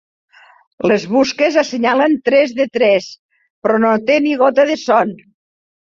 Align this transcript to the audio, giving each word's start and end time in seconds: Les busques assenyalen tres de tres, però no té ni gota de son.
Les 0.91 1.03
busques 1.15 1.57
assenyalen 1.63 2.17
tres 2.29 2.55
de 2.61 2.67
tres, 2.79 3.11
però 3.67 3.79
no 3.85 3.95
té 4.09 4.17
ni 4.29 4.37
gota 4.45 4.67
de 4.71 4.79
son. 4.87 5.17